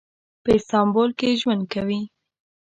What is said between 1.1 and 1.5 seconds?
کې